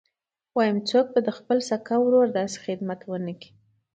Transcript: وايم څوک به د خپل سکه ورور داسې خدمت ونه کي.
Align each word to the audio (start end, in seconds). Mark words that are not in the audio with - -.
وايم 0.57 0.77
څوک 0.89 1.05
به 1.13 1.19
د 1.23 1.29
خپل 1.37 1.57
سکه 1.69 1.95
ورور 2.01 2.27
داسې 2.37 2.57
خدمت 2.65 2.99
ونه 3.05 3.33
کي. 3.41 3.51